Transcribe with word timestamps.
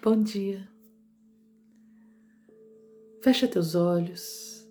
Bom 0.00 0.22
dia. 0.22 0.60
Fecha 3.20 3.48
teus 3.48 3.74
olhos 3.74 4.64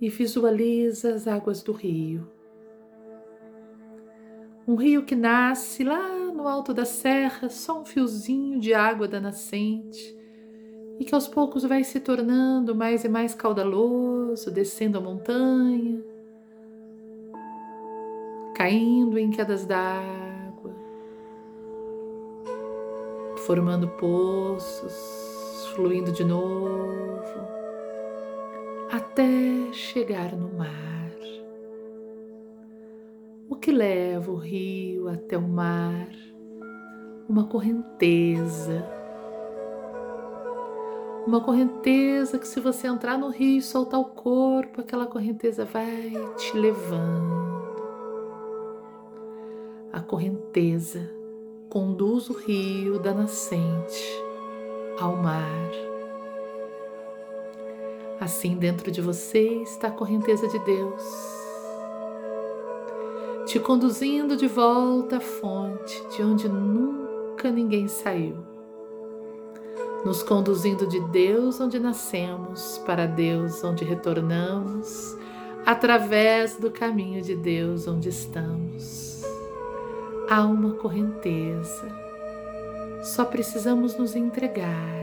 e 0.00 0.08
visualiza 0.08 1.14
as 1.14 1.28
águas 1.28 1.62
do 1.62 1.72
rio. 1.72 2.26
Um 4.66 4.76
rio 4.76 5.04
que 5.04 5.14
nasce 5.14 5.84
lá 5.84 6.08
no 6.32 6.48
alto 6.48 6.72
da 6.72 6.86
serra, 6.86 7.50
só 7.50 7.82
um 7.82 7.84
fiozinho 7.84 8.58
de 8.58 8.72
água 8.72 9.06
da 9.06 9.20
nascente, 9.20 10.16
e 10.98 11.04
que 11.04 11.14
aos 11.14 11.28
poucos 11.28 11.64
vai 11.64 11.84
se 11.84 12.00
tornando 12.00 12.74
mais 12.74 13.04
e 13.04 13.10
mais 13.10 13.34
caudaloso, 13.34 14.50
descendo 14.50 14.96
a 14.96 15.02
montanha, 15.02 16.02
caindo 18.56 19.18
em 19.18 19.30
quedas 19.30 19.66
d'água 19.66 20.33
formando 23.46 23.88
poços, 23.88 25.70
fluindo 25.74 26.10
de 26.12 26.24
novo, 26.24 27.40
até 28.90 29.70
chegar 29.72 30.34
no 30.34 30.52
mar. 30.54 30.94
O 33.48 33.56
que 33.56 33.70
leva 33.70 34.30
o 34.30 34.36
rio 34.36 35.08
até 35.08 35.36
o 35.36 35.46
mar? 35.46 36.08
Uma 37.28 37.46
correnteza. 37.46 38.84
Uma 41.26 41.40
correnteza 41.40 42.38
que, 42.38 42.48
se 42.48 42.60
você 42.60 42.86
entrar 42.86 43.18
no 43.18 43.28
rio 43.28 43.58
e 43.58 43.62
soltar 43.62 44.00
o 44.00 44.06
corpo, 44.06 44.80
aquela 44.80 45.06
correnteza 45.06 45.64
vai 45.64 46.12
te 46.36 46.56
levando. 46.56 47.44
A 49.92 50.00
correnteza 50.00 51.23
conduz 51.74 52.30
o 52.30 52.34
rio 52.34 53.00
da 53.00 53.12
nascente 53.12 54.22
ao 54.96 55.16
mar. 55.16 55.72
Assim, 58.20 58.54
dentro 58.54 58.92
de 58.92 59.00
você 59.00 59.60
está 59.62 59.88
a 59.88 59.90
correnteza 59.90 60.46
de 60.46 60.56
Deus, 60.60 61.02
te 63.46 63.58
conduzindo 63.58 64.36
de 64.36 64.46
volta 64.46 65.16
à 65.16 65.20
fonte 65.20 66.00
de 66.14 66.22
onde 66.22 66.48
nunca 66.48 67.50
ninguém 67.50 67.88
saiu, 67.88 68.36
nos 70.04 70.22
conduzindo 70.22 70.86
de 70.86 71.00
Deus 71.08 71.60
onde 71.60 71.80
nascemos 71.80 72.78
para 72.86 73.04
Deus 73.04 73.64
onde 73.64 73.84
retornamos, 73.84 75.18
através 75.66 76.56
do 76.56 76.70
caminho 76.70 77.20
de 77.20 77.34
Deus 77.34 77.88
onde 77.88 78.10
estamos 78.10 79.33
há 80.28 80.44
uma 80.44 80.74
correnteza. 80.74 81.86
Só 83.02 83.24
precisamos 83.24 83.96
nos 83.96 84.16
entregar. 84.16 84.94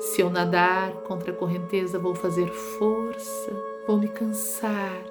Se 0.00 0.20
eu 0.20 0.30
nadar 0.30 0.92
contra 1.02 1.32
a 1.32 1.34
correnteza, 1.34 1.98
vou 1.98 2.14
fazer 2.14 2.48
força, 2.48 3.52
vou 3.86 3.98
me 3.98 4.08
cansar 4.08 5.02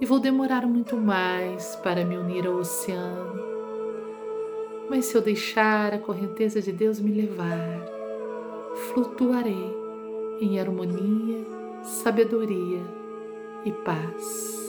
e 0.00 0.06
vou 0.06 0.18
demorar 0.18 0.66
muito 0.66 0.96
mais 0.96 1.76
para 1.76 2.04
me 2.04 2.16
unir 2.16 2.46
ao 2.46 2.54
oceano. 2.54 3.42
Mas 4.88 5.06
se 5.06 5.16
eu 5.16 5.22
deixar 5.22 5.94
a 5.94 5.98
correnteza 5.98 6.60
de 6.60 6.72
Deus 6.72 7.00
me 7.00 7.12
levar, 7.12 7.80
flutuarei 8.92 9.74
em 10.40 10.58
harmonia, 10.58 11.44
sabedoria 11.82 12.82
e 13.64 13.72
paz. 13.72 14.63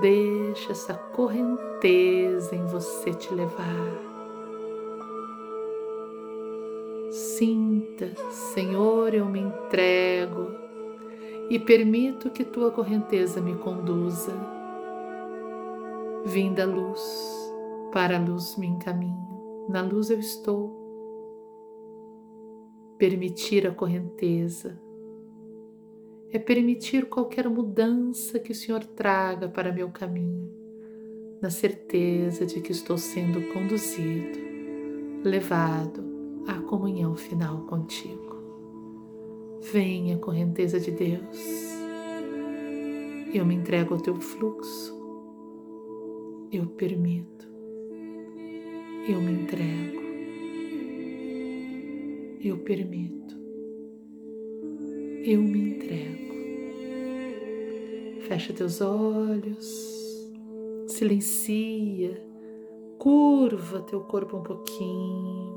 Deixa 0.00 0.72
essa 0.72 0.92
correnteza 0.92 2.54
em 2.54 2.66
você 2.66 3.14
te 3.14 3.32
levar. 3.32 4.06
Sinta, 7.10 8.14
Senhor, 8.30 9.14
eu 9.14 9.24
me 9.24 9.40
entrego 9.40 10.50
e 11.48 11.58
permito 11.58 12.30
que 12.30 12.44
tua 12.44 12.70
correnteza 12.70 13.40
me 13.40 13.56
conduza. 13.56 14.34
Vinda 16.26 16.64
a 16.64 16.66
luz, 16.66 17.00
para 17.90 18.18
a 18.18 18.20
luz 18.20 18.56
me 18.56 18.66
encaminho, 18.66 19.66
na 19.68 19.80
luz 19.80 20.10
eu 20.10 20.18
estou. 20.18 20.76
Permitir 22.98 23.66
a 23.66 23.70
correnteza 23.72 24.78
é 26.32 26.38
permitir 26.38 27.06
qualquer 27.06 27.48
mudança 27.48 28.38
que 28.38 28.52
o 28.52 28.54
Senhor 28.54 28.84
traga 28.84 29.48
para 29.48 29.72
meu 29.72 29.90
caminho, 29.90 30.50
na 31.40 31.50
certeza 31.50 32.44
de 32.44 32.60
que 32.60 32.72
estou 32.72 32.98
sendo 32.98 33.52
conduzido, 33.52 34.38
levado 35.22 36.04
à 36.46 36.54
comunhão 36.54 37.16
final 37.16 37.62
contigo. 37.66 38.36
Venha, 39.72 40.18
correnteza 40.18 40.78
de 40.78 40.90
Deus, 40.90 41.66
eu 43.32 43.44
me 43.44 43.54
entrego 43.54 43.94
ao 43.94 44.00
teu 44.00 44.14
fluxo, 44.16 44.94
eu 46.52 46.66
permito, 46.66 47.48
eu 49.08 49.20
me 49.20 49.32
entrego, 49.32 50.00
eu 52.40 52.58
permito, 52.58 53.36
eu 55.26 55.42
me 55.42 55.70
entrego. 55.70 56.26
Fecha 58.28 58.52
teus 58.52 58.80
olhos, 58.80 59.66
silencia, 60.86 62.22
curva 62.96 63.80
teu 63.82 64.00
corpo 64.02 64.36
um 64.36 64.42
pouquinho. 64.42 65.56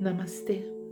Namastê. 0.00 0.83